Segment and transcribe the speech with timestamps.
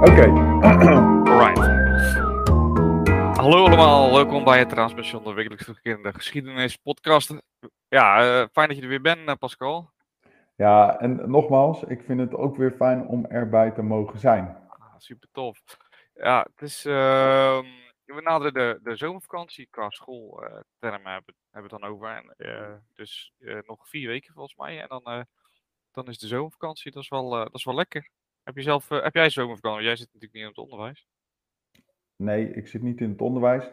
[0.00, 0.24] Oké.
[1.30, 1.58] Alright.
[3.36, 7.34] Hallo allemaal, welkom bij het Transmission, de wekelijks terugkerende geschiedenis podcast.
[7.88, 9.90] Ja, eh, fijn dat je er weer bent, eh, Pascal.
[10.56, 14.56] Ja, en nogmaals, ik vind het ook weer fijn om erbij te mogen zijn.
[14.68, 15.58] Ah, super tof.
[16.14, 17.64] Ja, het is, ehm,
[18.04, 22.08] we naderen de, de zomervakantie qua schooltermen hebben, hebben we het dan over.
[22.08, 25.22] En, eh, dus eh, nog vier weken volgens mij en dan, eh,
[25.90, 28.10] dan is de zomervakantie, dat is wel, eh, dat is wel lekker.
[28.50, 29.84] Heb, je zelf, eh, heb jij zomervakantie?
[29.84, 31.08] Jij zit natuurlijk niet in het onderwijs.
[32.16, 33.70] Nee, ik zit niet in het onderwijs.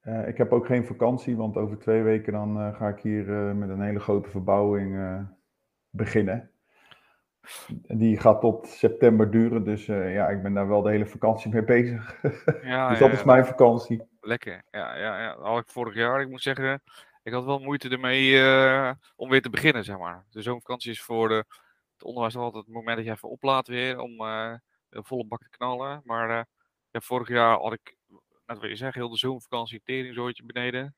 [0.00, 3.24] Eh, ik heb ook geen vakantie, want over twee weken dan eh, ga ik hier
[3.56, 5.26] met een hele grote verbouwing
[5.90, 6.50] beginnen.
[7.86, 11.52] En Die gaat tot september duren, dus ja, ik ben daar wel de hele vakantie
[11.52, 12.20] mee bezig.
[12.62, 13.24] Ja, dus ja, dat is ja.
[13.24, 14.02] mijn vakantie.
[14.20, 15.34] Lekker, ja, ja, ja.
[15.34, 16.20] Dat had ik vorig jaar.
[16.20, 16.82] Ik moet zeggen,
[17.22, 18.36] ik had wel moeite ermee
[19.16, 20.24] om weer te beginnen, zeg maar.
[20.30, 21.44] De zomervakantie is voor de,
[22.02, 24.54] het onderwijs altijd het moment dat je even oplaadt weer om eh,
[24.90, 26.00] een volle bak te knallen.
[26.04, 26.44] Maar eh,
[26.90, 27.96] ja, vorig jaar had ik,
[28.46, 30.94] net wat je zegt, heel de zomervakantie teringzooitje beneden.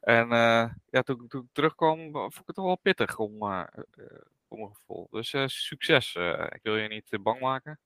[0.00, 4.74] En eh, ja, toen, toen ik terugkwam, vond ik het toch wel pittig om, mijn
[4.74, 5.06] gevoel.
[5.10, 6.14] Dus succes.
[6.48, 7.80] ik wil je niet bang maken.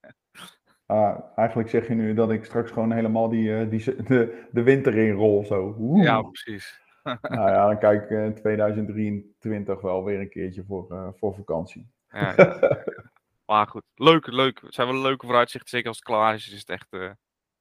[0.87, 4.97] Ah, eigenlijk zeg je nu dat ik straks gewoon helemaal die, die, de, de winter
[4.97, 5.77] in rol zo.
[5.79, 6.05] Oeh.
[6.05, 6.81] Ja, precies.
[7.03, 11.91] Nou ja, dan kijk ik in 2023 wel weer een keertje voor, voor vakantie.
[12.11, 12.35] Ja.
[13.45, 14.61] Maar goed, leuk, leuk.
[14.61, 15.71] Het zijn wel leuke vooruitzichten.
[15.71, 17.11] Zeker als het klaar is, is het echt eh,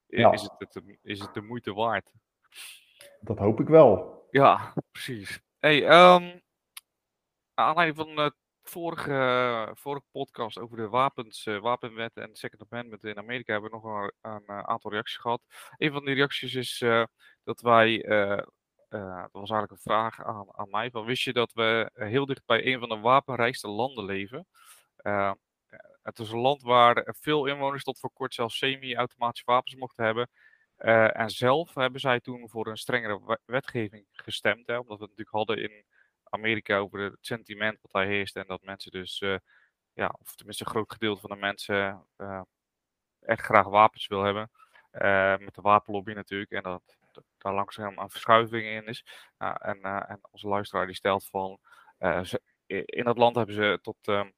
[0.06, 0.32] Ja.
[0.32, 2.12] is, het, het, is het de moeite waard.
[3.20, 4.26] Dat hoop ik wel.
[4.30, 5.42] Ja, precies.
[5.60, 6.40] Hey, ehm
[7.60, 8.34] naar aanleiding van de
[8.64, 13.76] vorige, vorige podcast over de wapens, eh, wapenwet en Second Amendment in Amerika hebben we
[13.78, 15.42] nog een, een eh, aantal reacties gehad.
[15.78, 17.04] Een van die reacties is eh,
[17.44, 18.06] dat wij,
[18.90, 22.08] eh, dat was eigenlijk een vraag aan, aan mij, van wist je dat we eh,
[22.08, 24.48] heel dicht bij een van de wapenrijkste landen leven?
[24.96, 25.32] Eh,
[26.04, 30.30] het is een land waar veel inwoners tot voor kort zelfs semi-automatische wapens mochten hebben.
[31.14, 34.68] En zelf hebben zij toen voor een strengere we- wetgeving gestemd.
[34.68, 35.86] Hè, omdat we het natuurlijk hadden in
[36.24, 38.36] Amerika over het sentiment wat daar heerst.
[38.36, 39.20] En dat mensen dus,
[39.94, 42.08] ja, of tenminste een groot gedeelte van de mensen
[43.20, 44.52] echt graag wapens wil hebben.
[45.46, 46.52] Met de wapenlobby natuurlijk.
[46.52, 46.99] En dat
[47.38, 49.06] daar langzaam een verschuiving in is.
[49.38, 51.60] Nou, en, eh, en onze luisteraar die stelt van.
[51.98, 52.42] eh, ze-
[52.86, 53.98] in dat land hebben ze tot.
[54.02, 54.30] ehm,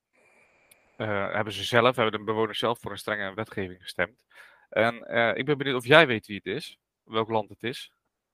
[0.97, 4.23] eh, hebben ze zelf, hebben de bewoners zelf voor een strenge wetgeving gestemd.
[4.69, 4.95] En
[5.37, 7.91] ik ben benieuwd of jij weet wie het is, welk land het is.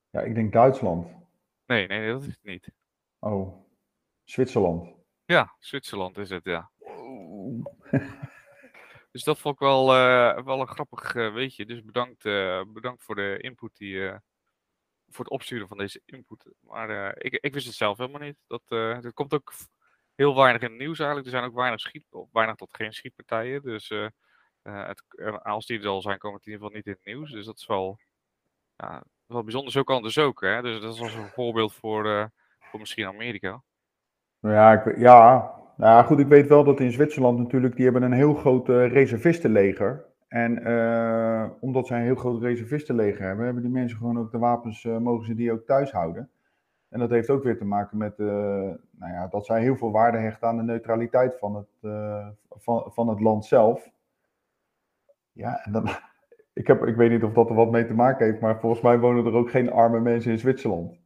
[0.09, 1.07] Ja, ik denk Duitsland.
[1.65, 2.71] Nee, nee, dat is het niet.
[3.19, 3.65] Oh,
[4.23, 4.89] Zwitserland.
[5.25, 6.71] Ja, Zwitserland is het, ja.
[9.11, 9.85] Dus dat vond ik wel,
[10.43, 11.65] wel een grappig weetje.
[11.65, 12.23] Dus bedankt,
[12.73, 14.11] bedankt voor de input die,
[15.09, 16.45] voor het opsturen van deze input.
[16.59, 18.37] Maar eh, ik, ik wist het zelf helemaal niet.
[18.47, 19.53] Dat, eh dat komt ook
[20.15, 21.27] heel weinig in het nieuws eigenlijk.
[21.27, 23.61] Er zijn ook weinig, schiet, weinig tot geen schietpartijen.
[23.61, 24.07] Dus eh,
[24.61, 25.03] het,
[25.43, 27.31] als die er al zijn, komen het in ieder geval niet in het nieuws.
[27.31, 27.99] Dus dat is wel,
[28.75, 29.71] ja, wel bijzonder.
[29.71, 30.41] Zo kan dus ook.
[30.41, 30.61] Hè?
[30.61, 33.63] Dus dat is als een voorbeeld voor, voor misschien Amerika.
[34.39, 38.03] Nou Ja, ik, ja, nou goed, ik weet wel dat in Zwitserland natuurlijk, die hebben
[38.03, 40.06] een heel groot reservistenleger.
[40.27, 44.37] En eh, omdat zij een heel groot reservistenleger hebben, hebben die mensen gewoon ook de
[44.37, 46.29] wapens, eh, mogen ze die ook thuis houden.
[46.89, 48.25] En dat heeft ook weer te maken met, eh,
[48.91, 51.91] nou ja, dat zij heel veel waarde hechten aan de neutraliteit van het,
[52.49, 53.91] van, van het land zelf.
[55.31, 55.87] Ja, en dan,
[56.53, 58.81] ik, heb, ik weet niet of dat er wat mee te maken heeft, maar volgens
[58.81, 60.99] mij wonen er ook geen arme mensen in Zwitserland.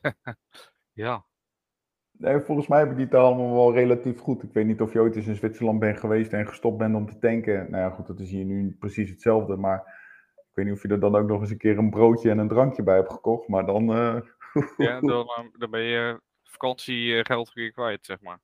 [0.92, 1.24] Ja,
[2.18, 4.42] Nee, volgens mij hebben die het allemaal wel relatief goed.
[4.42, 7.06] Ik weet niet of je ooit eens in Zwitserland bent geweest en gestopt bent om
[7.06, 7.70] te tanken.
[7.70, 9.56] Nou ja, goed, dat is hier nu precies hetzelfde.
[9.56, 9.78] Maar
[10.34, 12.38] ik weet niet of je er dan ook nog eens een keer een broodje en
[12.38, 13.48] een drankje bij hebt gekocht.
[13.48, 13.92] Maar dan.
[13.92, 14.20] eh,
[14.76, 18.40] ja dan, eh, dan ben je vakantiegeld weer kwijt, zeg maar.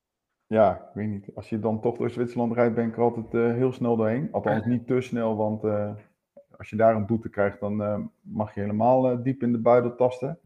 [0.47, 1.31] ja, ik weet niet.
[1.35, 4.29] Als je dan toch door Zwitserland rijdt, ben ik er altijd eh, heel snel doorheen.
[4.33, 5.65] Althans, niet te snel, want
[6.57, 10.39] als je daar een boete krijgt, dan mag je helemaal diep in de buidel tasten.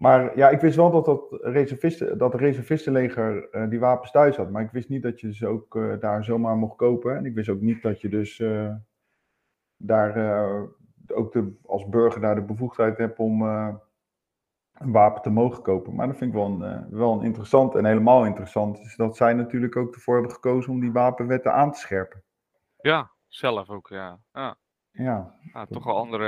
[0.00, 4.50] Maar ja, ik wist wel dat dat, reservisten, dat reservistenleger eh, die wapens thuis had.
[4.50, 7.16] Maar ik wist niet dat je ze ook eh, daar zomaar mocht kopen.
[7.16, 8.74] En ik wist ook niet dat je dus eh,
[9.76, 10.16] daar
[11.14, 15.94] ook de, als burger daar de bevoegdheid hebt om een wapen te mogen kopen.
[15.94, 18.78] Maar dat vind ik wel een, wel een interessant en helemaal interessant.
[18.78, 22.22] Is dat zij natuurlijk ook ervoor hebben gekozen om die wapenwetten aan te scherpen.
[22.76, 24.20] Ja, zelf ook, ja.
[24.32, 24.56] ja.
[24.90, 25.34] Ja,
[25.68, 26.26] toch wel andere,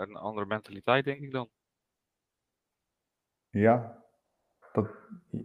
[0.00, 1.48] een andere mentaliteit, denk ik dan.
[3.52, 4.02] Ja.
[4.72, 4.88] Dat,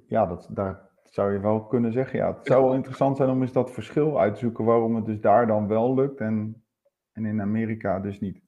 [0.07, 2.19] ja, dat, daar zou je wel kunnen zeggen.
[2.19, 5.05] Ja, het zou wel interessant zijn om eens dat verschil uit te zoeken waarom het
[5.05, 6.65] dus daar dan wel lukt en,
[7.11, 8.41] en in Amerika dus niet.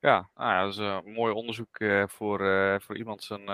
[0.00, 3.46] Ja, nou ja, dat is eh, een mooi onderzoek eh, voor, eh, voor iemand zijn,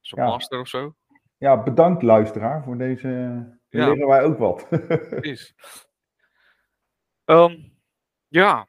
[0.00, 0.26] zijn Ja.
[0.26, 0.94] master of zo.
[1.36, 3.08] Ja, bedankt luisteraar voor deze.
[3.68, 3.88] Ja.
[3.88, 4.68] leren wij ook wat.
[5.08, 5.54] Precies.
[7.24, 7.56] Ehm,
[8.28, 8.68] ja.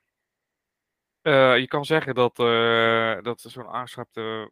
[1.57, 4.51] Je kan zeggen dat, uh, dat zo'n aangeschapte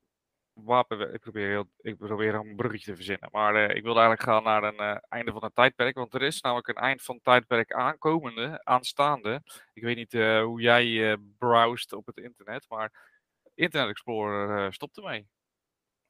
[0.54, 1.14] wapen.
[1.14, 3.30] Ik probeer, heel, ik probeer een bruggetje te verzinnen.
[3.32, 5.96] Maar uh, ik wilde eigenlijk gaan naar een einde van een tijdperk.
[5.96, 9.42] Want er is namelijk een eind van tijdperk aankomende, aanstaande.
[9.74, 12.66] Ik weet niet hoe jij browst op het internet.
[12.70, 13.12] Maar
[13.56, 15.28] Internet Explorer stopt ermee.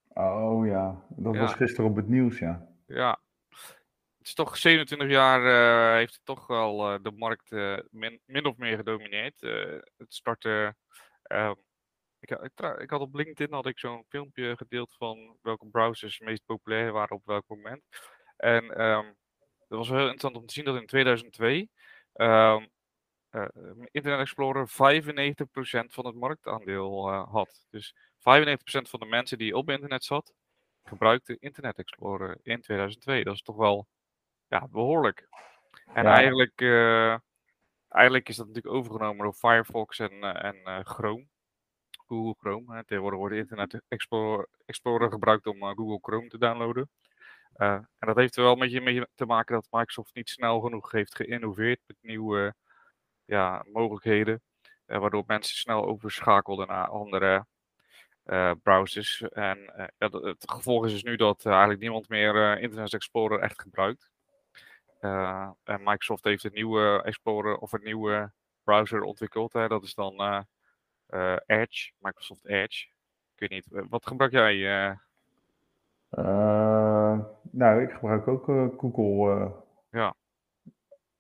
[0.07, 2.68] Oh ja, dat was gisteren op het nieuws, ja.
[2.86, 3.19] Ja,
[4.18, 7.51] het is toch 27 jaar heeft het toch wel de markt
[7.92, 9.42] min, min, of meer gedomineerd.
[9.98, 10.75] het startte.
[11.24, 11.54] Ehm,
[12.23, 16.45] ik, ik, ik, had op LinkedIn had ik zo'n filmpje gedeeld van welke browsers meest
[16.45, 17.81] populair waren op welk moment.
[18.37, 19.15] En um,
[19.67, 21.69] dat was heel interessant om te zien dat in 2002
[22.13, 22.71] um,
[23.91, 24.71] Internet Explorer 95%
[25.85, 27.65] van het marktaandeel had.
[27.69, 28.21] Dus 95%
[28.63, 30.33] van de mensen die op internet zat,
[30.83, 33.23] gebruikten Internet Explorer in 2002.
[33.23, 33.87] Dat is toch wel
[34.47, 35.27] ja, behoorlijk.
[35.93, 37.17] En eigenlijk, uh,
[37.87, 41.25] eigenlijk is dat natuurlijk overgenomen door Firefox en, en Chrome.
[42.13, 42.75] Google Chrome.
[42.75, 42.83] Hè.
[42.83, 46.89] Tegenwoordig wordt Internet Explorer, Explorer gebruikt om Google Chrome te downloaden.
[47.54, 50.92] en dat heeft er wel een beetje mee te maken dat Microsoft niet snel genoeg
[50.92, 52.56] heeft geïnnoveerd met nieuwe
[53.25, 54.42] ja, mogelijkheden.
[54.86, 57.45] waardoor mensen snel overschakelden naar andere
[58.63, 59.21] browsers.
[59.21, 64.12] En het gevolg is dus nu dat eigenlijk niemand meer Internet Explorer echt gebruikt.
[65.63, 68.31] En Microsoft heeft een nieuwe Explorer of een nieuwe
[68.63, 69.54] browser ontwikkeld.
[69.54, 69.68] Hè.
[69.68, 70.45] Dat is dan
[71.45, 72.88] Edge, Microsoft Edge.
[73.36, 74.56] Ik weet niet, wat gebruik jij?
[77.51, 78.45] nou, ik gebruik ook
[78.77, 79.51] Google.
[79.92, 80.15] ja.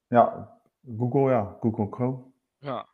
[0.07, 0.57] Ja,
[0.97, 2.23] Google, ja, Google Chrome.
[2.59, 2.87] Ja.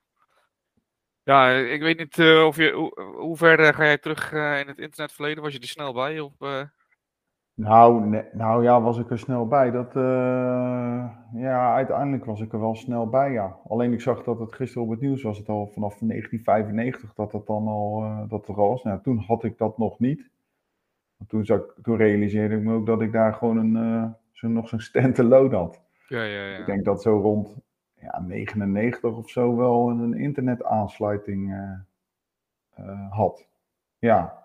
[1.24, 5.44] Ja, ik weet niet of je, hoe, hoe ver ga jij terug in het internetverleden?
[5.44, 6.20] Was je er snel bij?
[6.20, 6.34] Of,
[7.60, 9.72] Nou, nou ja, was ik er snel bij.
[9.72, 13.58] Dat, uh, ja, uiteindelijk was ik er wel snel bij, ja.
[13.68, 17.32] Alleen ik zag dat het gisteren op het nieuws was, het al vanaf 1995 dat
[17.32, 18.84] dat dan al, uh, dat er al was.
[18.84, 20.30] Nou, toen had ik dat nog niet.
[21.28, 24.70] Toen, zag, toen realiseerde ik me ook dat ik daar gewoon een, uh, zo, nog
[24.70, 25.82] zo'n stand-alone had.
[26.08, 26.58] Ja, ja, ja.
[26.58, 27.58] Ik denk dat zo rond
[27.94, 31.54] ja, 99 of zo wel een internetaansluiting
[33.10, 33.48] had.
[33.98, 34.39] Ja,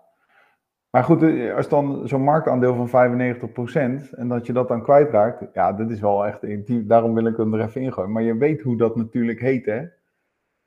[0.95, 5.53] maar goed, eh, als dan zo'n marktaandeel van 95% en dat je dat dan kwijtraakt,
[5.53, 6.87] ja, dat is wel echt intiem.
[6.87, 8.11] Daarom wil ik hem er even ingooien.
[8.11, 9.85] Maar je weet hoe dat natuurlijk heet, hè?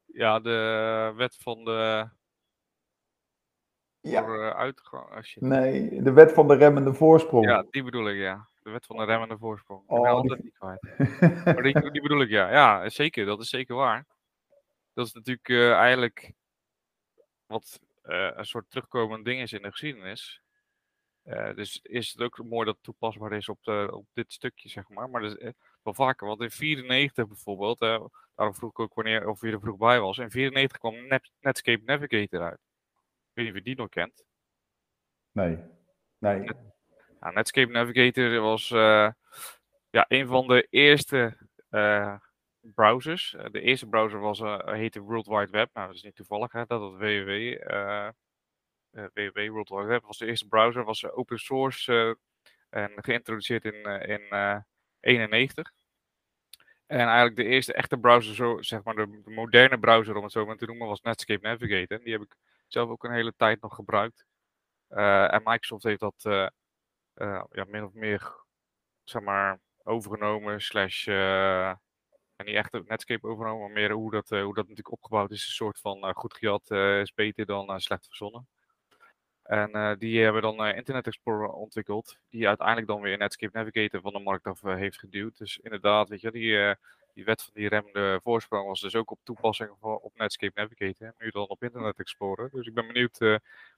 [0.05, 2.09] Ja, de wet van de.
[4.01, 4.25] Ja.
[4.25, 5.15] Voor, uh, uitgang.
[5.15, 5.45] Als je...
[5.45, 7.45] Nee, de wet van de remmende voorsprong.
[7.45, 8.49] Ja, die bedoel ik, ja.
[8.63, 9.83] De wet van de remmende voorsprong.
[9.83, 10.45] Ik oh, ben altijd die...
[10.45, 11.45] niet kwijt.
[11.45, 12.51] maar die, die, bedoel ik, ja.
[12.51, 13.27] Ja, zeker.
[13.27, 14.07] Dat is zeker waar.
[14.93, 16.33] Dat is natuurlijk uh, eigenlijk
[17.47, 20.43] wat een soort terugkomend ding is in de geschiedenis.
[21.29, 24.69] Uh, dus is het ook mooi dat het toepasbaar is op, de, op dit stukje,
[24.69, 25.11] zeg maar.
[25.11, 25.53] Maar dat is
[25.83, 29.61] wel vaker, want in 94 bijvoorbeeld, uh, daarom vroeg ik ook wanneer, of je er
[29.61, 30.19] vroeg bij was.
[30.19, 32.59] In 94 kwam Net, Netscape Navigator uit.
[32.59, 34.25] Ik weet niet of je die nog kent.
[35.33, 35.59] Nee.
[36.19, 36.39] Nee.
[36.39, 36.57] Net,
[37.21, 38.69] nou, Netscape Navigator was
[39.91, 41.37] ja, een van de eerste
[42.75, 43.35] browsers.
[43.35, 45.71] Eh, de eerste browser was, uh, heette World Wide Web.
[45.73, 47.59] Nou, dat is niet toevallig hè, dat het www.
[48.91, 52.19] Www World Wide Web was de eerste browser, was open source
[52.71, 54.65] en geïntroduceerd in, in
[55.01, 55.73] 91.
[56.87, 60.33] En eigenlijk de eerste echte browser, zo, zeg maar de, de, moderne browser om het
[60.33, 61.99] zo maar te noemen, was Netscape Navigator.
[61.99, 62.35] En die heb ik
[62.67, 64.27] zelf ook een hele tijd nog gebruikt.
[64.89, 66.23] en Microsoft heeft dat
[67.51, 68.35] ja, min of meer,
[69.05, 71.07] zeg maar, overgenomen, slash
[72.39, 75.47] en niet echt Netscape overgenomen, maar meer hoe dat, uh, hoe dat natuurlijk opgebouwd is.
[75.47, 78.47] Een soort van uh, goed gejat uh, is beter dan slecht verzonnen.
[79.43, 84.19] En die hebben dan Internet Explorer ontwikkeld, die uiteindelijk dan weer Netscape Navigator van de
[84.19, 85.39] markt af heeft geduwd.
[85.39, 86.77] Dus inderdaad, weet je, die,
[87.15, 91.15] die wet van die remmende voorsprong was dus ook op toepassing op Netscape Navigator.
[91.19, 92.51] Nu dan op Internet Explorer.
[92.51, 93.19] Dus ik ben benieuwd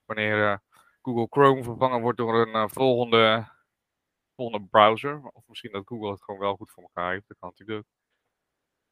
[0.05, 0.61] wanneer
[1.01, 3.47] Google Chrome vervangen wordt door een volgende,
[4.35, 5.21] volgende browser.
[5.33, 7.27] Of misschien dat Google het gewoon wel goed voor elkaar heeft.
[7.27, 8.00] Dat kan natuurlijk ook.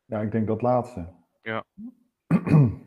[0.10, 1.06] Ja, ik denk dat laatste.
[1.42, 1.64] Ja.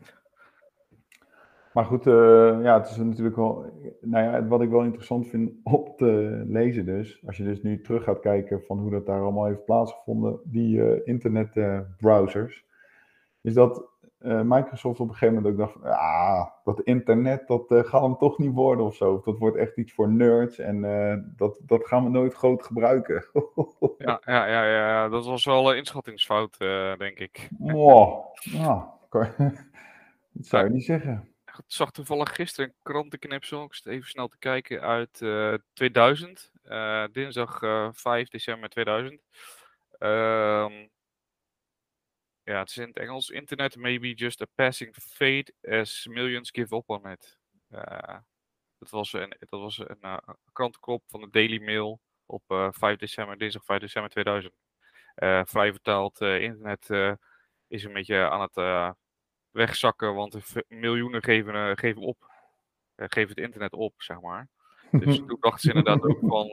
[1.73, 3.65] Maar goed, uh, ja, het is natuurlijk wel.
[4.01, 7.23] Nou ja, wat ik wel interessant vind op te lezen, dus.
[7.25, 10.77] Als je dus nu terug gaat kijken van hoe dat daar allemaal heeft plaatsgevonden, die
[10.77, 12.65] uh, internetbrowsers.
[13.41, 13.92] is dat
[14.23, 18.37] uh, Microsoft op een gegeven moment ook dacht: ah, dat internet, dat gaat hem toch
[18.37, 19.21] niet worden of zo.
[19.25, 20.81] Dat wordt echt iets voor nerds en
[21.37, 23.25] dat, dat gaan we nooit groot gebruiken.
[23.97, 26.57] ja, ja, ja, ja, dat was wel een inschattingsfout,
[26.97, 27.49] denk ik.
[27.57, 28.93] Wow, ja,
[30.33, 31.33] dat zou je niet zeggen.
[31.57, 36.51] Ik zag toevallig gisteren een krantenknipsel, ik zit even snel te kijken, uit uh, 2000.
[36.65, 39.21] Uh, dinsdag uh, 5 december 2000.
[42.45, 43.29] Ja, het is in het Engels.
[43.29, 47.37] Internet may be just a passing fate as millions give up on it.
[47.71, 48.17] Uh,
[48.77, 50.17] dat was een, dat was een uh,
[50.51, 54.53] krantenkop van de Daily Mail op uh, 5 december, dinsdag 5 december 2000.
[55.49, 56.89] vrij vertaald, internet
[57.67, 58.95] is een beetje aan het
[59.51, 62.31] wegzakken, want miljoenen geven, geven op.
[62.95, 64.49] geven het internet op, zeg maar.
[64.91, 66.47] Dus toen dachten ze inderdaad ook van,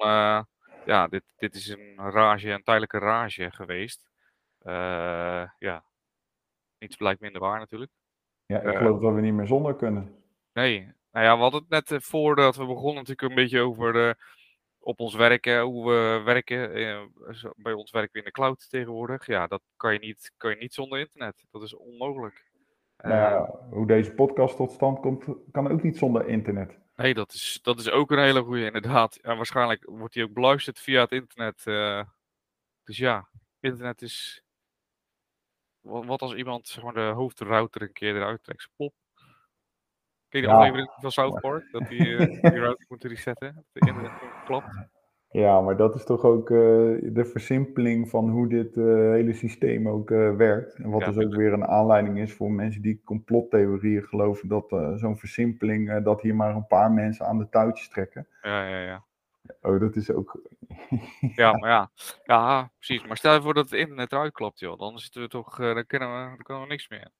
[0.84, 4.09] ja, dit, dit is een rage, een tijdelijke rage geweest.
[5.58, 5.84] Ja,
[6.78, 7.90] niets blijkt minder waar natuurlijk.
[8.46, 10.14] Ja, ik geloof dat we niet meer zonder kunnen.
[10.52, 13.92] Nee, nou ja, we hadden het net uh, voordat we begonnen natuurlijk een beetje over
[13.92, 14.16] de,
[14.78, 16.72] op ons werken, hoe we werken.
[17.56, 19.26] Bij ons werken we in de cloud tegenwoordig.
[19.26, 21.46] Ja, dat kan je niet, kan je niet zonder internet.
[21.50, 22.48] Dat is onmogelijk.
[22.96, 26.78] Nou ja, hoe deze podcast tot stand komt, kan ook niet zonder internet.
[26.96, 29.16] Nee, dat is, dat is ook een hele goede, inderdaad.
[29.16, 31.64] En waarschijnlijk wordt die ook beluisterd via het internet.
[31.66, 32.02] Uh,
[32.84, 33.28] dus ja,
[33.60, 34.44] internet is.
[35.80, 38.68] Wat als iemand zeg maar, de hoofdrouter een keer eruit trekt?
[38.76, 38.92] Pop.
[40.28, 40.58] Ken je de ja.
[40.58, 41.68] aflevering van South Park?
[41.70, 42.18] Dat die, uh,
[42.52, 43.64] die router moet resetten.
[43.72, 43.96] Dat
[44.46, 44.88] de.
[45.32, 46.58] Ja, maar dat is toch ook uh,
[47.02, 50.74] de versimpeling van hoe dit uh, hele systeem ook uh, werkt.
[50.74, 54.68] En wat ja, dus ook weer een aanleiding is voor mensen die complottheorieën geloven dat
[54.94, 58.26] zo'n versimpeling, dat hier maar een paar mensen aan de touwtjes trekken.
[58.42, 59.04] Ja, ja, ja.
[59.60, 60.40] Oh, dat is ook.
[61.34, 61.90] ja, maar ja.
[62.24, 63.06] Ja, precies.
[63.06, 64.78] Maar stel je voor dat het internet eruit klopt, joh.
[64.78, 67.10] Dan zitten we toch, dan kunnen we, dan kunnen we niks meer.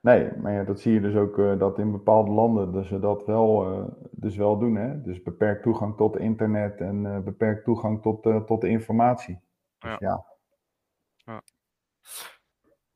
[0.00, 2.98] Nee, maar ja, dat zie je dus ook uh, dat in bepaalde landen dus ze
[2.98, 4.74] dat wel, uh, dus wel doen.
[4.74, 5.02] Hè?
[5.02, 9.40] Dus beperkt toegang tot internet en uh, beperkt toegang tot, tot informatie.
[9.78, 9.96] Dus ja.
[9.98, 10.24] ja.
[11.16, 11.42] ja.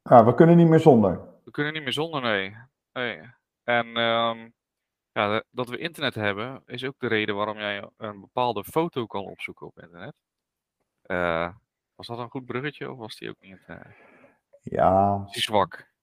[0.03, 1.21] Ah, we kunnen niet meer zonder.
[1.45, 2.57] We kunnen niet meer zonder, nee.
[2.93, 3.21] nee.
[3.65, 4.55] En um,
[5.17, 9.25] ja, dat we internet hebben, is ook de reden waarom jij een bepaalde foto kan
[9.25, 10.15] opzoeken op internet.
[11.95, 13.59] was dat een goed bruggetje of was die ook niet?
[14.61, 15.23] ja.
[15.27, 15.95] Is die zwak?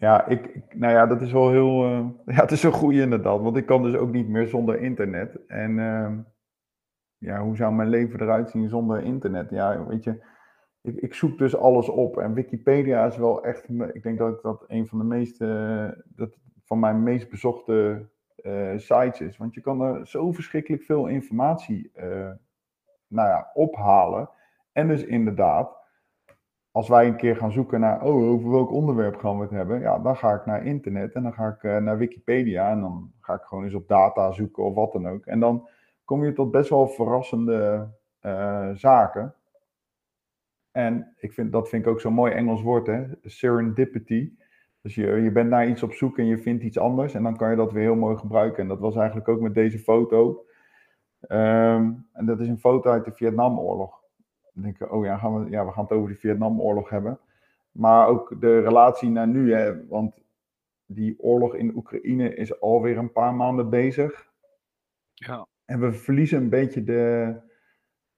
[0.00, 1.90] Ja, ik, nou ja, dat is wel heel.
[1.90, 3.40] Uh, ja, het is een goede inderdaad.
[3.40, 5.46] Want ik kan dus ook niet meer zonder internet.
[5.46, 6.18] En uh,
[7.18, 9.50] ja, hoe zou mijn leven eruit zien zonder internet?
[9.50, 10.24] Ja, weet je,
[10.80, 12.18] ik, ik zoek dus alles op.
[12.18, 13.68] En Wikipedia is wel echt.
[13.68, 15.40] Ik denk dat dat een van de meest.
[15.40, 18.08] Uh, dat van mijn meest bezochte
[18.76, 19.36] sites is.
[19.36, 21.92] Want je kan er zo verschrikkelijk veel informatie
[23.06, 24.30] nou ja, ophalen.
[24.72, 25.80] En dus inderdaad
[26.70, 29.80] als wij een keer gaan zoeken naar, oh, over welk onderwerp gaan we het hebben?
[29.80, 33.12] Ja, dan ga ik naar internet en dan ga ik uh, naar Wikipedia en dan
[33.20, 35.26] ga ik gewoon eens op data zoeken of wat dan ook.
[35.26, 35.68] En dan
[36.04, 37.88] kom je tot best wel verrassende
[38.74, 39.34] zaken.
[40.70, 43.04] En ik vind, dat vind ik ook zo'n mooi Engels woord, hè?
[43.22, 44.32] serendipity.
[44.82, 47.36] Dus je, je bent naar iets op zoek en je vindt iets anders en dan
[47.36, 48.62] kan je dat weer heel mooi gebruiken.
[48.62, 50.44] En dat was eigenlijk ook met deze foto.
[51.28, 54.00] Um, en dat is een foto uit de Vietnamoorlog
[54.52, 57.18] denken, oh ja, gaan we, ja, we gaan het over de Vietnamoorlog hebben.
[57.72, 60.22] Maar ook de relatie naar nu, hè, want
[60.86, 64.28] die oorlog in Oekraïne is alweer een paar maanden bezig.
[65.14, 65.46] Ja.
[65.64, 67.34] En we verliezen een beetje de,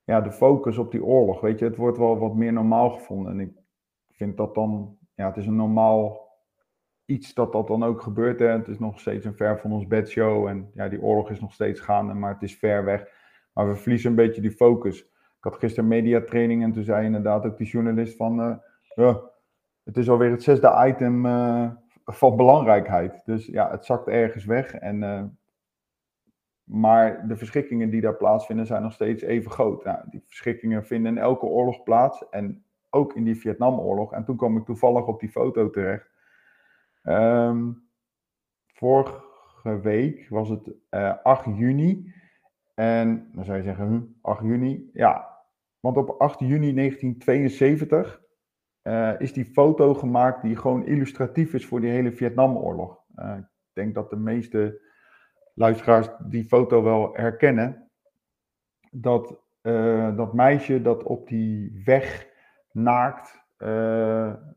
[0.05, 1.41] ja, de focus op die oorlog.
[1.41, 3.33] Weet je, het wordt wel wat meer normaal gevonden.
[3.33, 3.53] En ik
[4.11, 6.22] vind dat dan, ja, het is een normaal
[7.07, 8.39] iets dat dat dan ook gebeurt.
[8.39, 10.47] Het is nog steeds een ver van ons bedshow.
[10.47, 13.09] En ja, die oorlog is nog steeds gaande, maar het is ver weg.
[13.53, 15.01] Maar we verliezen een beetje die focus.
[15.39, 18.61] Ik had gisteren mediatraining en toen zei inderdaad ook die journalist van,
[18.95, 19.21] ja,
[19.85, 21.71] het is alweer het zesde item uh,
[22.05, 23.23] van belangrijkheid.
[23.25, 24.75] Dus ja, het zakt ergens weg.
[24.75, 25.23] En, uh,
[26.63, 29.85] maar de verschrikkingen die daar plaatsvinden zijn nog steeds even groot.
[30.11, 34.13] Die verschrikkingen vinden in elke oorlog plaats en ook in die Vietnamoorlog.
[34.13, 36.11] En toen kwam ik toevallig op die foto terecht.
[37.03, 37.89] Um,
[38.67, 40.71] vorige week was het
[41.23, 42.13] 8 juni.
[42.75, 44.91] En dan zou je zeggen, hm, 8 juni.
[44.93, 45.39] Ja,
[45.81, 48.23] want op 8 juni 1972
[48.83, 52.99] uh, is die foto gemaakt die gewoon illustratief is voor die hele Vietnamoorlog.
[53.17, 54.81] Uh, ik denk dat de meeste
[55.55, 57.91] luisteraars die foto wel herkennen.
[58.91, 59.41] Dat,
[60.17, 62.29] dat meisje dat op die weg
[62.73, 63.42] naakt,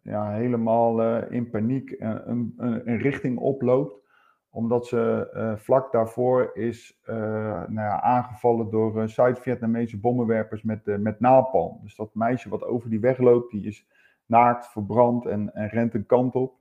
[0.01, 2.53] ja, helemaal in paniek een, een,
[2.85, 4.03] een richting oploopt
[4.49, 11.79] omdat ze vlak daarvoor is nou ja, aangevallen door Zuid-Vietnamese bommenwerpers met, met napalm.
[11.83, 13.87] Dus dat meisje wat over die weg loopt, die is
[14.25, 16.55] naakt, verbrand en, en rent een kant op.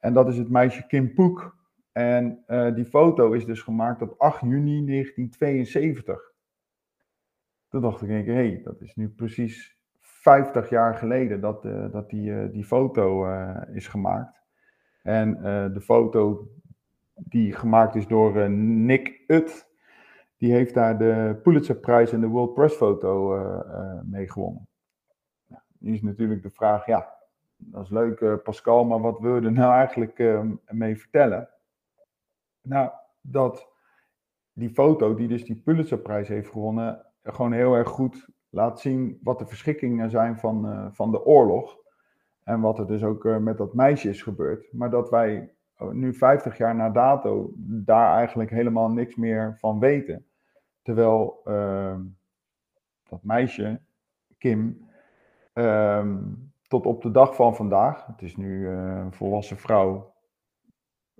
[0.00, 1.56] En dat is het meisje Kim Poek.
[1.92, 6.32] En die foto is dus gemaakt op 8 juni 1972.
[7.68, 9.78] Toen dacht ik, hé, hey, dat is nu precies
[10.24, 11.62] 50 jaar geleden dat,
[11.92, 13.26] dat die, die foto
[13.72, 14.42] is gemaakt.
[15.02, 15.34] En
[15.72, 16.48] de foto
[17.14, 19.72] die gemaakt is door Nick Ut.
[20.36, 24.68] Die heeft daar de Pulitzerprijs en de World Press uh, mee gewonnen.
[25.78, 27.14] nu is natuurlijk de vraag, ja,
[27.56, 31.48] dat is leuk Pascal, maar wat wil je er nou eigenlijk mee vertellen?
[32.62, 32.90] Nou,
[33.20, 33.68] dat
[34.52, 39.38] die foto die dus die Pulitzerprijs heeft gewonnen, gewoon heel erg goed laat zien wat
[39.38, 41.76] de verschikkingen zijn van, van de oorlog.
[42.44, 44.72] En wat er dus ook met dat meisje is gebeurd.
[44.72, 49.78] Maar dat wij Oh, nu 50 jaar na dato daar eigenlijk helemaal niks meer van
[49.78, 50.26] weten.
[50.82, 51.96] Terwijl uh,
[53.08, 53.80] dat meisje,
[54.38, 54.88] Kim,
[55.54, 56.16] uh,
[56.68, 60.14] tot op de dag van vandaag, het is nu uh, een volwassen vrouw,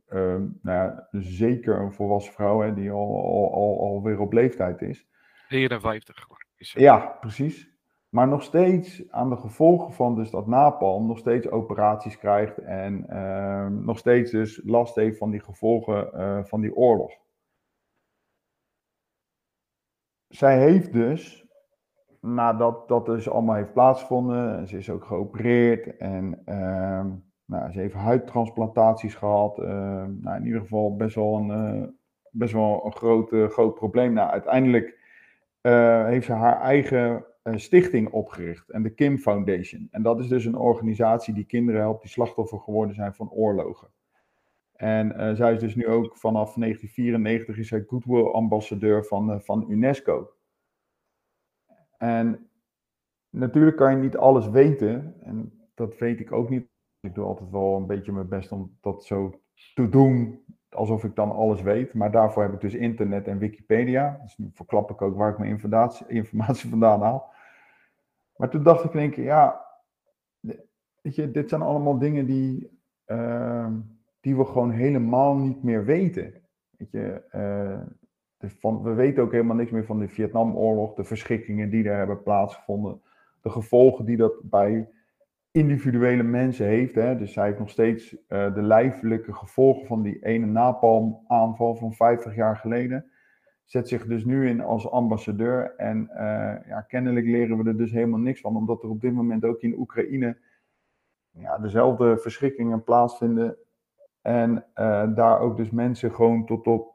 [0.08, 4.82] uh, nou ja, zeker een volwassen vrouw hè, die al, al, al, alweer op leeftijd
[4.82, 5.06] is.
[5.48, 6.43] 54.
[6.56, 7.74] Ja, precies
[8.14, 13.06] maar nog steeds aan de gevolgen van dus dat napalm nog steeds operaties krijgt en
[13.10, 17.12] uh, nog steeds dus last heeft van die gevolgen uh, van die oorlog.
[20.28, 21.46] Zij heeft dus,
[22.20, 27.04] nadat dat dus allemaal heeft plaatsgevonden, ze is ook geopereerd en uh,
[27.44, 29.58] nou, ze heeft huidtransplantaties gehad.
[29.58, 31.88] Ehm, nou, in ieder geval best wel een, eh,
[32.30, 34.12] best wel een groot, groot probleem.
[34.12, 34.98] Nou, uiteindelijk
[35.64, 38.70] eh, heeft ze haar eigen een stichting opgericht.
[38.70, 39.88] En de Kim Foundation.
[39.90, 43.88] En dat is dus een organisatie die kinderen helpt die slachtoffer geworden zijn van oorlogen.
[44.72, 49.70] En uh, zij is dus nu ook vanaf 1994 is zij Goodwill ambassadeur van, van
[49.70, 50.30] UNESCO.
[51.98, 52.50] En
[53.30, 55.14] natuurlijk kan je niet alles weten.
[55.20, 56.68] En dat weet ik ook niet.
[57.00, 59.40] Ik doe altijd wel een beetje mijn best om dat zo
[59.74, 60.44] te doen.
[60.74, 61.94] Alsof ik dan alles weet.
[61.94, 64.18] Maar daarvoor heb ik dus internet en Wikipedia.
[64.22, 67.32] Dus nu verklap ik ook waar ik mijn informatie, informatie vandaan haal.
[68.36, 69.66] Maar toen dacht ik in één keer, ja,
[71.00, 73.72] weet je, dit zijn allemaal dingen die, uh,
[74.20, 76.34] die we gewoon helemaal niet meer weten.
[76.70, 81.70] Weet je, uh, van, we weten ook helemaal niks meer van de Vietnamoorlog, de verschikkingen
[81.70, 83.02] die er hebben plaatsgevonden,
[83.40, 84.88] de gevolgen die dat bij
[85.54, 86.94] individuele mensen heeft.
[86.94, 87.16] Hè.
[87.16, 92.34] Dus hij heeft nog steeds uh, de lijfelijke gevolgen van die ene napalmaanval van 50
[92.34, 93.10] jaar geleden
[93.64, 95.74] zet zich dus nu in als ambassadeur.
[95.76, 96.16] En uh,
[96.66, 99.60] ja, kennelijk leren we er dus helemaal niks van, omdat er op dit moment ook
[99.60, 100.38] in Oekraïne
[101.30, 103.56] ja, dezelfde verschrikkingen plaatsvinden.
[104.20, 106.94] En uh, daar ook dus mensen gewoon tot op.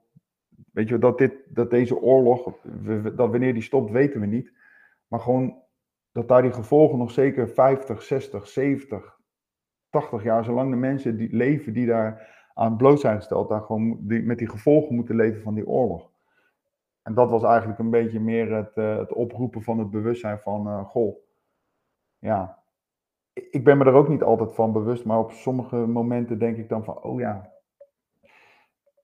[0.72, 2.54] Weet je, dat, dit, dat deze oorlog,
[3.16, 4.54] dat wanneer die stopt, weten we niet.
[5.08, 5.62] Maar gewoon
[6.12, 9.20] dat daar die gevolgen nog zeker 50, 60, 70,
[9.90, 13.98] 80 jaar, zolang de mensen die leven die daar aan bloot zijn gesteld, daar gewoon
[14.02, 16.10] die, met die gevolgen moeten leven van die oorlog.
[17.02, 20.68] En dat was eigenlijk een beetje meer het, uh, het oproepen van het bewustzijn van,
[20.68, 21.16] uh, goh,
[22.18, 22.60] ja,
[23.34, 26.70] ik ben me er ook niet altijd van bewust, maar op sommige momenten denk ik
[26.70, 27.52] dan van, oh ja,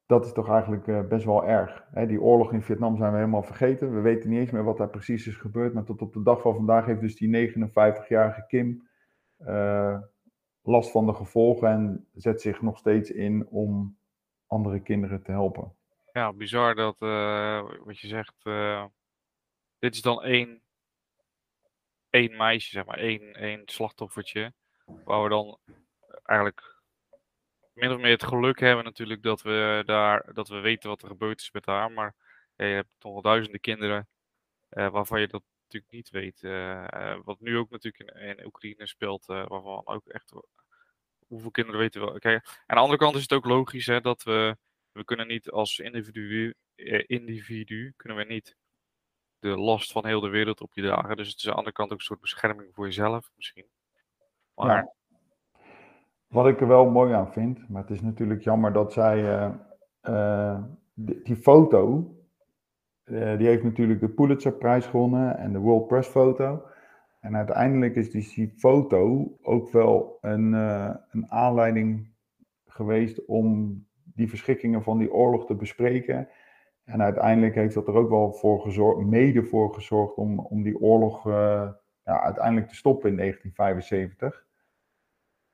[0.06, 1.86] dat is toch eigenlijk uh, best wel erg.
[2.08, 3.94] Die oorlog in Vietnam zijn we helemaal vergeten.
[3.94, 6.42] We weten niet eens meer wat daar precies is gebeurd, maar tot op de dag
[6.42, 8.90] van vandaag heeft dus die 59-jarige Kim
[10.62, 13.98] last van de gevolgen en zet zich nog steeds in om
[14.48, 15.74] andere kinderen te helpen
[16.16, 18.44] ja, bizar dat, uh, wat je zegt,
[19.80, 20.62] dit is dan één,
[22.10, 24.54] één meisje, zeg maar, één, één slachtoffertje,
[24.86, 25.60] waar we dan
[26.24, 26.75] eigenlijk
[27.76, 31.08] min of meer het geluk hebben natuurlijk dat we daar, dat we weten wat er
[31.08, 32.16] gebeurd is met haar, maar
[32.56, 34.08] je hebt toch wel duizenden kinderen
[34.70, 36.42] uh, waarvan je dat natuurlijk niet weet.
[37.24, 40.34] wat nu ook natuurlijk in, in Oekraïne speelt, waarvan ook echt
[41.28, 42.20] hoeveel kinderen weten we wel.
[42.20, 44.58] Kijk, aan de andere kant is het ook logisch hè, dat we
[44.96, 48.56] we kunnen niet als individu, eh, individu kunnen we niet
[49.40, 51.18] de last van heel de wereld op je dragen.
[51.18, 53.68] Dus het is aan de andere kant ook een soort bescherming voor jezelf misschien.
[54.54, 54.94] Maar...
[56.36, 59.50] Wat ik er wel mooi aan vind, maar het is natuurlijk jammer dat zij uh,
[60.10, 62.14] uh, die, die, foto,
[63.06, 66.64] uh, die heeft natuurlijk de Pulitzerprijs gewonnen en de World Press foto.
[67.20, 70.54] En uiteindelijk is die, foto ook wel een,
[71.12, 72.14] een aanleiding
[72.66, 76.30] geweest om die verschikkingen van die oorlog te bespreken.
[76.84, 80.80] En uiteindelijk heeft dat er ook wel voor gezorgd, mede voor gezorgd om, om die
[80.80, 81.24] oorlog
[82.04, 84.46] ja, uiteindelijk te stoppen in 1975.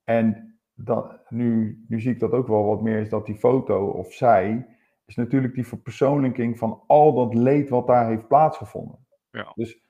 [0.03, 0.50] En
[0.83, 4.13] dat, nu, nu zie ik dat ook wel wat meer is dat die foto of
[4.13, 4.67] zij
[5.05, 8.99] is natuurlijk die verpersoonlijking van al dat leed wat daar heeft plaatsgevonden.
[9.31, 9.51] Ja.
[9.55, 9.81] Dus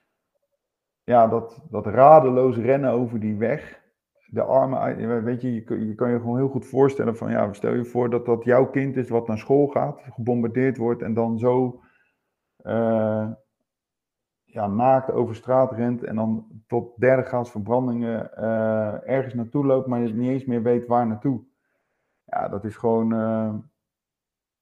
[1.04, 3.82] ja, dat, dat radeloos rennen over die weg,
[4.26, 7.74] de armen, weet je, je, je, kan je gewoon heel goed voorstellen van, ja, stel
[7.74, 11.40] je voor dat dat jouw kind is wat naar school gaat, gebombardeerd wordt en dan
[11.40, 11.82] zo
[12.64, 13.32] uh,
[14.52, 19.88] ja, naakt over straat rent en dan tot derde graads verbrandingen uh, ergens naartoe loopt,
[19.88, 21.42] maar je niet eens meer weet waar naartoe.
[22.24, 23.54] Ja, dat is gewoon, uh,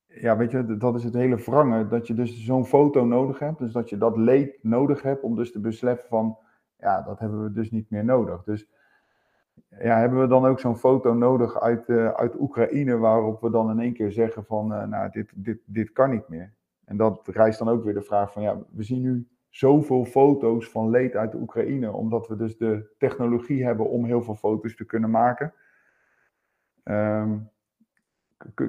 [0.05, 3.59] ja, weet je, dat is het hele wrange, dat je dus zo'n foto nodig hebt,
[3.59, 6.37] dus dat je dat leed nodig hebt om dus te beseffen van,
[6.77, 8.43] ja, dat hebben we dus niet meer nodig.
[8.43, 8.69] Dus
[9.79, 13.69] ja, hebben we dan ook zo'n foto nodig uit, uh, uit Oekraïne waarop we dan
[13.69, 16.53] in één keer zeggen van, nou, dit, dit, dit kan niet meer.
[16.85, 20.69] En dat rijst dan ook weer de vraag van, ja, we zien nu zoveel foto's
[20.69, 24.75] van leed uit de Oekraïne, omdat we dus de technologie hebben om heel veel foto's
[24.75, 25.53] te kunnen maken.
[26.83, 27.49] Um,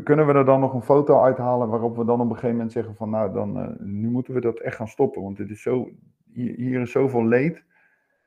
[0.04, 2.72] kunnen we er dan nog een foto uithalen waarop we dan op een gegeven moment
[2.72, 5.62] zeggen van, nou, dan, uh, nu moeten we dat echt gaan stoppen, want dit is
[5.62, 5.90] zo,
[6.32, 7.64] hier, hier is zoveel leed,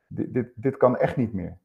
[0.08, 1.58] dit, dit, dit kan echt niet meer.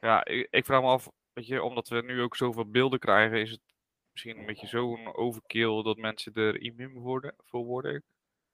[0.00, 3.40] Ja, ik, ik, vraag me af, weet je, omdat we nu ook zoveel beelden krijgen,
[3.40, 3.60] is het
[4.10, 8.02] misschien een beetje zo'n overkill dat mensen er immuun worden, voor worden.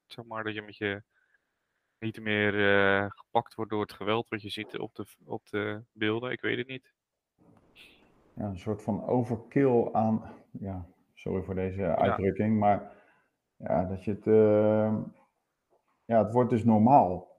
[0.05, 1.03] Zeg maar dat je met je
[2.05, 5.83] niet meer uh, gepakt wordt door het geweld wat je ziet op de, op de
[5.91, 6.31] beelden.
[6.31, 6.93] Ik weet het niet.
[8.33, 10.21] Ja, een soort van overkill aan.
[10.51, 12.91] Ja, sorry voor deze uitdrukking, maar
[13.57, 14.25] ja, dat je het.
[14.25, 14.95] Uh,
[16.05, 17.33] ja, het wordt dus normaal.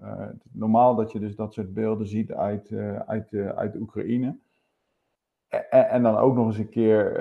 [0.00, 4.38] Uh, is normaal dat je dus dat soort beelden ziet uit, uh, uit, uit Oekraïne.
[5.48, 7.20] En, en, dan ook nog eens een keer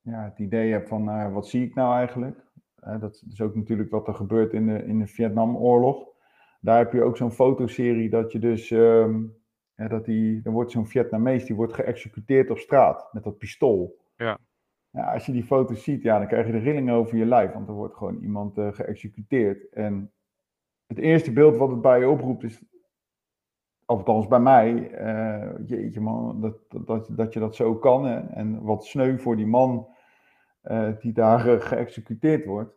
[0.00, 2.47] ja, het idee hebt van wat zie ik nou eigenlijk?
[3.00, 6.06] Dat is ook natuurlijk wat er gebeurt in de, in de Vietnamoorlog.
[6.60, 9.36] Daar heb je ook zo'n fotoserie dat je dus, um,
[9.74, 13.96] dat die, dan wordt zo'n Vietnamees, die wordt geëxecuteerd op straat met dat pistool.
[14.16, 14.38] Ja.
[14.90, 15.12] ja.
[15.12, 17.68] Als je die foto's ziet, ja, dan krijg je de rillingen over je lijf, want
[17.68, 19.68] er wordt gewoon iemand uh, geëxecuteerd.
[19.68, 20.12] En
[20.86, 22.64] het eerste beeld wat het bij je oproept is,
[23.84, 28.04] althans bij mij, uh, jeetje man, dat, dat, dat je dat zo kan.
[28.04, 28.18] Hè?
[28.18, 29.88] En wat sneu voor die man
[31.00, 32.74] die daar uh, geëxecuteerd wordt.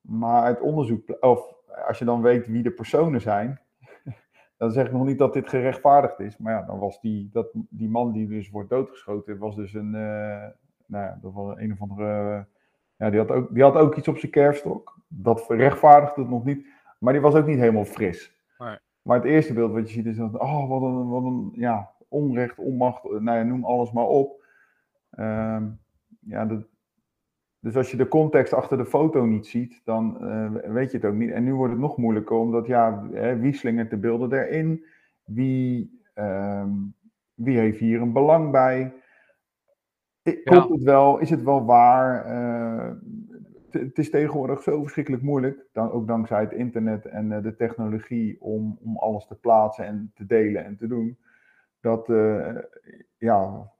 [0.00, 1.54] Maar uit onderzoek, of
[1.86, 3.60] als je dan weet wie de personen zijn,
[4.58, 6.36] dan zeg ik nog niet dat dit gerechtvaardigd is.
[6.36, 9.94] Maar ja, dan was die, dat, die man die dus wordt doodgeschoten, was dus een,
[9.94, 10.46] uh,
[10.86, 12.46] nou ja, dat was een of andere,
[12.96, 14.98] ja, die had, ook, die had ook iets op zijn kerfstok.
[15.08, 16.66] Dat rechtvaardigt het nog niet,
[16.98, 18.42] maar die was ook niet helemaal fris.
[18.58, 18.78] Nee.
[19.02, 21.90] Maar het eerste beeld wat je ziet is dat, oh, wat een, wat een ja,
[22.08, 24.44] onrecht, onmacht, nou ja, noem alles maar op.
[25.18, 25.80] Um,
[26.20, 26.66] ja, dat,
[27.64, 31.06] dus als je de context achter de foto niet ziet, dan uh, weet je het
[31.06, 31.30] ook niet.
[31.30, 34.84] En nu wordt het nog moeilijker, omdat ja, hè, wie slingert de beelden erin?
[35.24, 36.94] Wie, um,
[37.34, 38.94] wie heeft hier een belang bij?
[40.22, 40.68] Ja.
[40.68, 41.18] het wel?
[41.18, 42.26] Is het wel waar?
[42.26, 42.90] Uh,
[43.70, 48.40] het is tegenwoordig zo verschrikkelijk moeilijk, dan, ook dankzij het internet en uh, de technologie,
[48.40, 51.18] om, om alles te plaatsen en te delen en te doen.
[51.80, 52.06] Dat,
[53.18, 53.70] ja,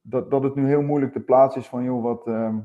[0.00, 2.56] dat, dat het nu heel moeilijk te plaatsen is van, joh, wat ehm,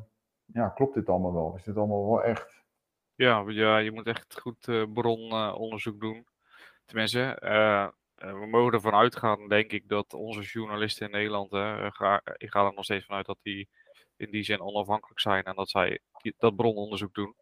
[0.53, 1.55] ja, klopt dit allemaal wel?
[1.55, 2.63] Is dit allemaal wel echt?
[3.15, 6.25] Ja, ja je moet echt goed uh, brononderzoek doen.
[6.85, 11.49] Tenminste, uh, we mogen ervan uitgaan, denk ik, dat onze journalisten in Nederland,
[11.95, 13.69] ga, ik ga er nog steeds vanuit dat die
[14.15, 15.99] in die zin onafhankelijk zijn en dat zij
[16.37, 17.35] dat brononderzoek doen.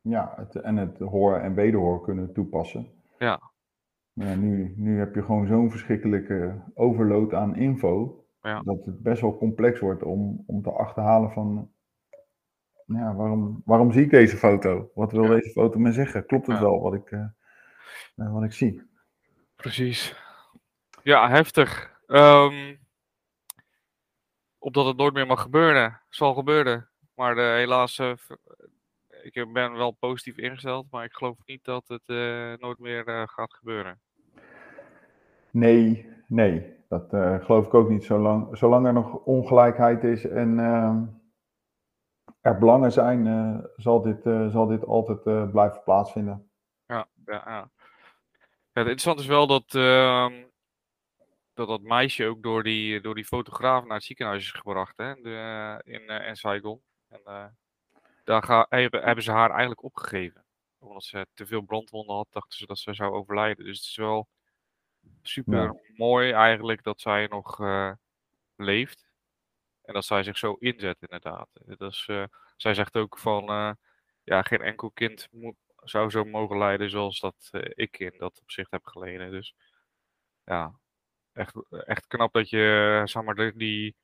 [0.00, 3.02] ja, het, en het hoor en wederhoor kunnen toepassen.
[3.18, 3.40] Ja.
[4.12, 8.62] ja nu, nu heb je gewoon zo'n verschrikkelijke overload aan info ja.
[8.62, 11.72] dat het best wel complex wordt om, om te achterhalen van,
[12.86, 14.90] ja, waarom, waarom zie ik deze foto?
[14.94, 15.28] Wat wil Ja.
[15.34, 16.26] deze foto me zeggen?
[16.26, 16.62] Klopt het Ja.
[16.62, 17.24] wel wat ik, eh,
[18.16, 18.82] eh, wat ik zie?
[19.56, 20.16] Precies.
[21.02, 22.00] Ja, heftig.
[22.06, 22.76] Ehm,
[24.58, 26.00] opdat het nooit meer mag gebeuren.
[26.08, 26.88] Zal gebeuren.
[27.14, 28.12] Maar eh, helaas, eh,
[29.22, 33.22] ik ben wel positief ingesteld, maar ik geloof niet dat het eh, nooit meer eh,
[33.26, 34.00] gaat gebeuren.
[35.50, 38.04] Nee, nee, dat eh, geloof ik ook niet.
[38.04, 41.04] Zolang, zolang er nog ongelijkheid is en ehm,
[42.40, 46.50] er belangen zijn, eh, zal, dit, eh, zal dit altijd blijven plaatsvinden.
[46.86, 47.70] Ja, ja, ja.
[48.72, 50.44] Het interessante is wel dat, ehm,
[51.54, 55.10] dat dat meisje ook door die, door die fotograaf naar het ziekenhuis is gebracht hè,
[55.82, 56.82] in, in Saigon.
[57.08, 57.20] En
[58.24, 60.44] daar hebben ze haar eigenlijk opgegeven.
[60.78, 63.64] Omdat ze te veel brandwonden had, dachten ze dat ze zou overlijden.
[63.64, 64.28] Dus het is wel
[65.22, 67.92] super mooi eigenlijk dat zij nog eh,
[68.56, 69.10] leeft.
[69.82, 71.48] En dat zij zich zo inzet, inderdaad.
[71.64, 72.24] Dat is, eh,
[72.56, 73.72] zij zegt ook van, eh,
[74.24, 78.70] ja, geen enkel kind moet, zou zo mogen lijden zoals dat ik in dat opzicht
[78.70, 79.30] heb geleden.
[79.30, 79.54] Dus
[80.44, 80.80] ja,
[81.32, 83.96] echt, echt knap dat je, zeg maar, die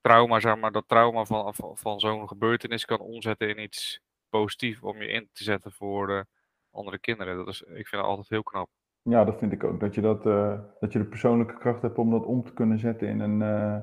[0.00, 4.80] trauma, zeg maar, dat trauma van, van, van zo'n gebeurtenis kan omzetten in iets positiefs
[4.80, 6.26] om je in te zetten voor de
[6.72, 7.36] andere kinderen.
[7.36, 8.68] Dat is, ik vind dat altijd heel knap.
[9.02, 9.80] Ja, dat vind ik ook.
[9.80, 12.78] Dat je, dat, eh, dat je de persoonlijke kracht hebt om dat om te kunnen
[12.78, 13.78] zetten in een, eh,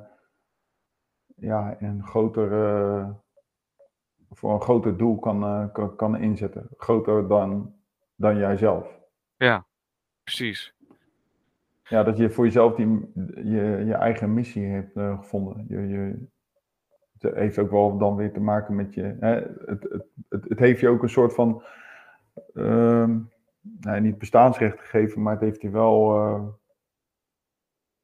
[1.36, 3.10] ja, in een groter, eh,
[4.30, 6.68] voor een groter doel kan, kan, kan inzetten.
[6.78, 7.76] Groter dan,
[8.16, 9.00] dan jijzelf.
[9.36, 9.66] Ja,
[10.24, 10.76] precies.
[11.84, 15.66] Ja, dat je voor jezelf die, je, je eigen missie hebt gevonden.
[15.68, 16.28] Je, je,
[17.18, 19.18] het heeft ook wel dan weer te maken met je.
[19.20, 19.34] Hè,
[19.66, 21.64] het, het, het, het heeft je ook een soort van.
[22.54, 23.20] Ehm,
[23.62, 26.48] nee, niet bestaansrecht gegeven, maar het heeft hij wel eh,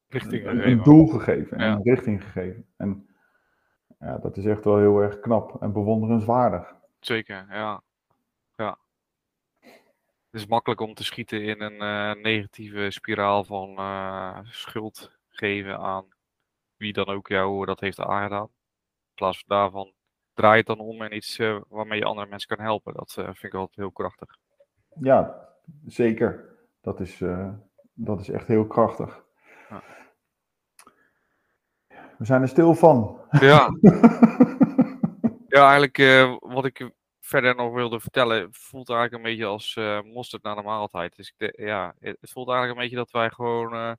[0.07, 1.73] Richting een, een doel gegeven en Ja.
[1.75, 2.65] een richting gegeven.
[2.77, 3.07] En
[3.99, 6.75] ja, dat is echt wel heel erg knap en bewonderenswaardig.
[6.99, 7.81] Zeker, ja.
[8.55, 8.77] ja.
[9.59, 15.79] Het is makkelijk om te schieten in een eh, negatieve spiraal van eh, schuld geven
[15.79, 16.05] aan
[16.77, 18.47] wie dan ook jou dat heeft aangedaan.
[19.07, 19.93] In plaats van daarvan
[20.35, 22.93] draai het dan om en iets eh, waarmee je andere mensen kan helpen.
[22.93, 24.37] Dat eh, vind ik altijd heel krachtig.
[24.99, 25.49] Ja,
[25.85, 26.57] zeker.
[26.81, 27.49] Dat is, eh,
[27.93, 29.23] dat is echt heel krachtig.
[29.69, 29.83] Ja.
[32.17, 33.19] We zijn er stil van.
[33.29, 33.69] Ja,
[35.47, 35.97] ja eigenlijk
[36.39, 40.61] wat ik verder nog wilde vertellen, voelt eigenlijk een beetje als eh mosterd na de
[40.61, 41.15] maaltijd.
[41.15, 43.97] Dus ik de- ja, het het voelt eigenlijk een beetje dat wij gewoon,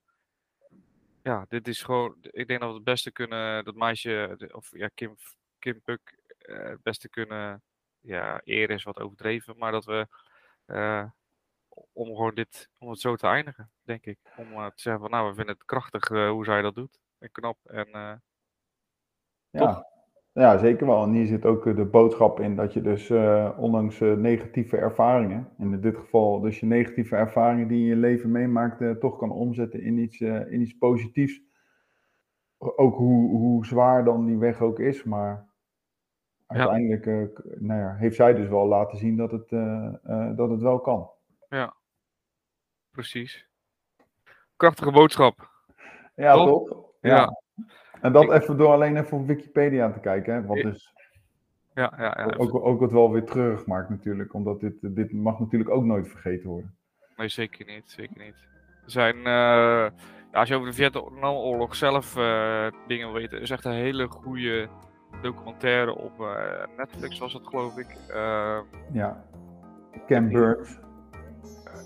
[1.23, 4.89] ja, dit is gewoon, ik denk dat we het beste kunnen, dat meisje, of ja,
[4.95, 5.17] Kim,
[5.59, 7.63] Kim Puk, het beste kunnen,
[8.01, 10.07] ja, eer is wat overdreven, maar dat we,
[10.65, 11.05] eh,
[11.93, 14.19] om gewoon dit, om het zo te eindigen, denk ik.
[14.37, 17.01] Om eh, te zeggen van, nou, we vinden het krachtig eh, hoe zij dat doet.
[17.19, 17.87] En knap en...
[17.93, 18.13] eh,
[19.51, 19.87] Ja.
[20.33, 21.03] ja, zeker wel.
[21.03, 24.77] En hier zit ook eh, de boodschap in dat je dus eh, ondanks eh, negatieve
[24.77, 28.91] ervaringen, in dit geval dus je negatieve ervaringen die je in je leven meemaakt, eh,
[28.91, 31.41] toch kan omzetten in iets, eh, in iets positiefs.
[32.59, 35.47] Ook hoe, hoe zwaar dan die weg ook is, maar
[36.47, 40.51] uiteindelijk eh, nou ja, heeft zij dus wel laten zien dat het, eh, eh, dat
[40.51, 41.11] het wel kan.
[42.91, 43.49] Precies.
[44.57, 45.51] Krachtige boodschap.
[46.15, 46.69] Ja, Toch?
[46.69, 46.85] toch?
[47.01, 47.41] Ja.
[48.01, 50.63] En dat Ik- even door alleen even op Wikipedia te kijken, hè, wat Ja.
[50.63, 50.95] dus
[51.75, 52.35] Ja, ja, ja.
[52.37, 56.09] ook, ook het wel weer treurig maakt natuurlijk, omdat dit, dit mag natuurlijk ook nooit
[56.09, 56.77] vergeten worden.
[57.17, 57.91] Nee, zeker niet.
[57.91, 58.35] Zeker niet.
[58.85, 59.93] Er zijn, ja,
[60.33, 64.69] als je over de Vietnamoorlog zelf eh, dingen weet, is echt een hele goede
[65.23, 67.97] documentaire op eh, Netflix, was het geloof ik.
[68.09, 68.59] Eh,
[68.93, 69.25] Ja.
[70.07, 70.79] Ken Burns.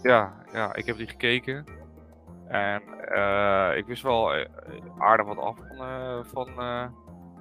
[0.02, 1.64] ja, ja, ik heb die gekeken.
[2.48, 4.46] En eh, ik wist wel eh,
[4.98, 6.86] aardig wat af van, eh, van eh,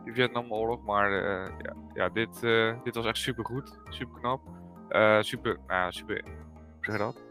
[0.04, 0.84] die Vietnamoorlog.
[0.84, 1.48] Maar ja,
[1.94, 2.40] ja, dit,
[2.84, 3.80] dit was echt super goed.
[3.90, 4.42] Super knap.
[5.24, 7.22] Super, nou super, hoe zeg je dat?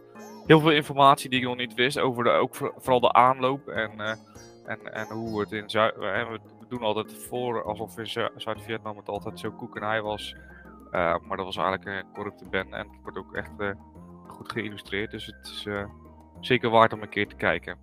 [0.46, 3.68] Heel veel informatie die ik nog niet wist over de, ook voor- vooral de aanloop
[3.68, 4.00] en,
[4.66, 5.94] en, en hoe het in Zuid...
[6.68, 10.36] Doen altijd voor alsof in Zu- Zuid-Vietnam het altijd zo koek en ei was.
[10.90, 13.70] Eh, maar dat was eigenlijk een corrupte band en het wordt ook echt eh,
[14.26, 15.10] goed geïllustreerd.
[15.10, 15.84] Dus het is eh,
[16.40, 17.76] zeker waard om een keer te kijken.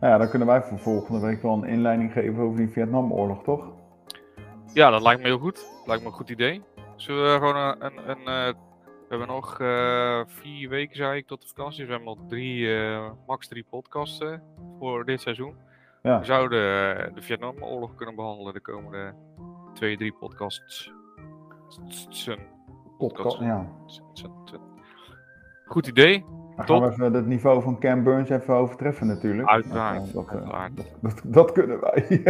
[0.00, 3.42] Nou ja, dan kunnen wij voor volgende week wel een inleiding geven over die Vietnamoorlog,
[3.42, 3.64] toch?
[4.74, 5.66] Ja, dat lijkt me heel goed.
[5.86, 6.62] Lijkt me een goed idee.
[6.96, 7.82] Zullen we gewoon een.
[8.10, 8.54] een, een
[9.08, 9.56] we hebben nog
[10.30, 11.78] vier weken, zei ik, tot de vakantie.
[11.78, 12.68] Dus we hebben nog drie,
[13.26, 14.32] max drie podcasts eh,
[14.78, 15.54] voor dit seizoen.
[16.02, 16.18] Ja.
[16.18, 16.58] We zouden
[16.96, 19.14] eh, de Vietnamoorlog kunnen behandelen de komende
[19.74, 20.92] twee, drie podcasts.
[22.98, 23.66] Podcast, ja.
[25.66, 26.24] Goed idee.
[26.56, 29.48] Dan gaan we even het niveau van Cam Burns even overtreffen natuurlijk.
[29.48, 30.76] Uiteraard, Dat, eh, dat, uiteraard.
[30.76, 32.06] dat, dat, dat kunnen wij.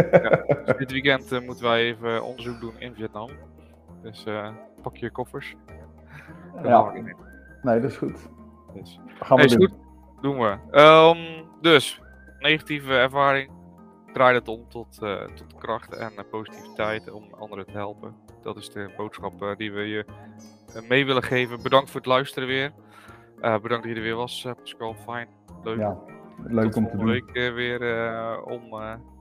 [0.65, 3.29] Dus dit weekend eh, moeten wij even onderzoek doen in Vietnam.
[4.01, 4.25] Dus
[4.81, 5.55] pak je koffers.
[6.63, 6.91] Ja.
[7.61, 8.29] nee, dat is goed.
[8.73, 8.99] Dus.
[9.19, 9.69] Gaan we Nee, doen.
[9.69, 9.77] goed.
[10.21, 10.57] Doen we.
[10.71, 12.01] Ehm, dus,
[12.39, 13.49] negatieve ervaring.
[14.13, 18.15] Draai het om tot, eh, tot kracht en eh, positiviteit om anderen te helpen.
[18.43, 20.05] Dat is de boodschap eh, die we je
[20.89, 21.61] mee willen geven.
[21.63, 22.71] Bedankt voor het luisteren weer.
[23.41, 24.93] Bedankt dat je er weer was, Pascal.
[24.93, 25.27] Fijn.
[25.63, 25.77] Leuk.
[25.77, 25.97] Ja,
[26.47, 27.05] leuk tot om te doen.
[27.05, 27.79] week eh, weer
[28.43, 28.61] om.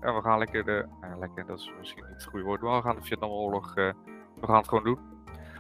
[0.01, 0.87] ja, we gaan lekker de.
[1.19, 2.61] lekker, dat is misschien niet het goede woord.
[2.61, 3.75] Maar we gaan de Vietnamoorlog.
[3.75, 3.95] we
[4.41, 4.99] gaan het gewoon doen.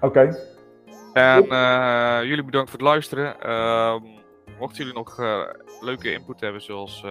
[0.00, 0.36] Oké,
[1.12, 1.44] En
[2.26, 3.40] jullie bedankt voor het luisteren.
[3.40, 4.02] Ehm,
[4.58, 5.18] mochten jullie nog
[5.80, 7.04] leuke input hebben, zoals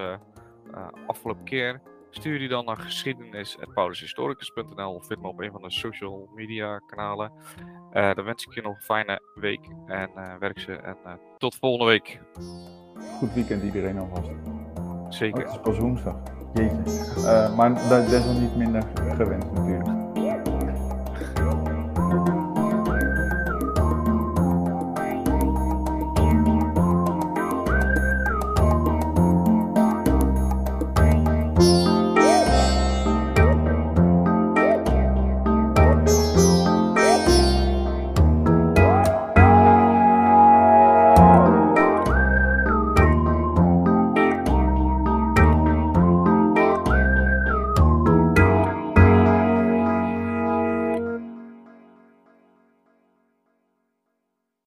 [1.08, 6.30] afgelopen keer, stuur die dan naar geschiedenis.paulushistoricus.nl of vind me op een van de social
[6.36, 7.32] media kanalen.
[7.92, 10.74] Eh, dan wens ik je nog een fijne week en eh, werk ze.
[10.74, 12.20] En eh, tot volgende week.
[13.18, 14.30] goed weekend iedereen alvast.
[15.10, 15.40] Zeker.
[15.40, 16.16] Oh, het is pas woensdag.
[16.54, 16.76] Jeetje.
[17.28, 18.84] Eh, maar dat is niet minder
[19.18, 20.09] gewend natuurlijk.